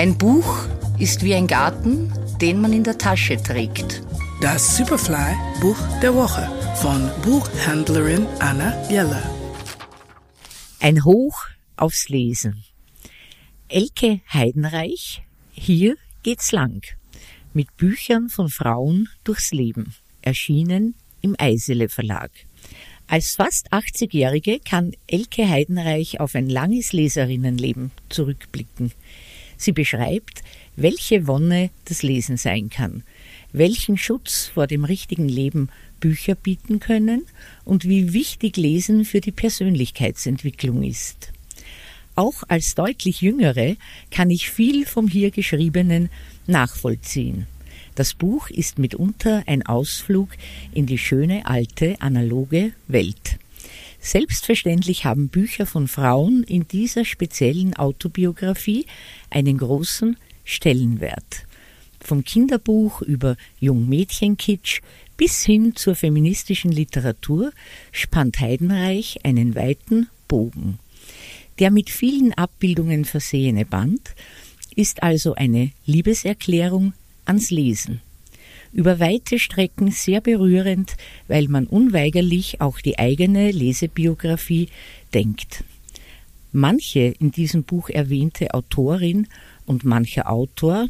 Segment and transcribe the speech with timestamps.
[0.00, 0.66] Ein Buch
[0.98, 4.02] ist wie ein Garten, den man in der Tasche trägt.
[4.40, 9.22] Das Superfly Buch der Woche von Buchhändlerin Anna Jeller.
[10.78, 11.44] Ein Hoch
[11.76, 12.64] aufs Lesen.
[13.68, 15.22] Elke Heidenreich,
[15.52, 16.80] hier geht's lang.
[17.52, 19.94] Mit Büchern von Frauen durchs Leben.
[20.22, 22.30] Erschienen im Eisele Verlag.
[23.06, 28.92] Als fast 80-Jährige kann Elke Heidenreich auf ein langes Leserinnenleben zurückblicken.
[29.60, 30.42] Sie beschreibt,
[30.74, 33.02] welche Wonne das Lesen sein kann,
[33.52, 35.68] welchen Schutz vor dem richtigen Leben
[36.00, 37.26] Bücher bieten können
[37.66, 41.32] und wie wichtig Lesen für die Persönlichkeitsentwicklung ist.
[42.14, 43.76] Auch als deutlich Jüngere
[44.10, 46.08] kann ich viel vom hier Geschriebenen
[46.46, 47.46] nachvollziehen.
[47.94, 50.30] Das Buch ist mitunter ein Ausflug
[50.72, 53.39] in die schöne alte analoge Welt.
[54.00, 58.86] Selbstverständlich haben Bücher von Frauen in dieser speziellen Autobiografie
[59.28, 61.46] einen großen Stellenwert.
[62.00, 64.80] Vom Kinderbuch über Jungmädchenkitsch
[65.18, 67.52] bis hin zur feministischen Literatur
[67.92, 70.78] spannt Heidenreich einen weiten Bogen.
[71.58, 74.14] Der mit vielen Abbildungen versehene Band
[74.74, 76.94] ist also eine Liebeserklärung
[77.26, 78.00] ans Lesen
[78.72, 80.96] über weite Strecken sehr berührend,
[81.28, 84.68] weil man unweigerlich auch die eigene Lesebiografie
[85.14, 85.64] denkt.
[86.52, 89.28] Manche in diesem Buch erwähnte Autorin
[89.66, 90.88] und mancher Autor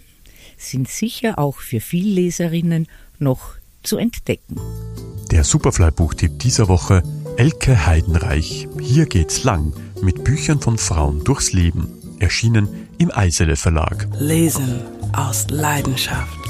[0.56, 2.86] sind sicher auch für Vielleserinnen
[3.18, 4.56] noch zu entdecken.
[5.30, 7.02] Der Superfly-Buchtipp dieser Woche
[7.36, 8.68] Elke Heidenreich.
[8.80, 11.88] Hier geht's lang mit Büchern von Frauen durchs Leben.
[12.18, 14.08] Erschienen im Eisele Verlag.
[14.18, 16.49] Lesen aus Leidenschaft.